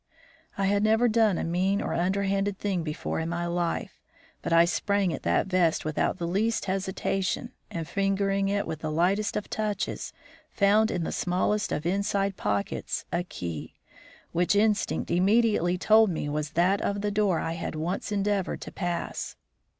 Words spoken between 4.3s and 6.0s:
but I sprang at that vest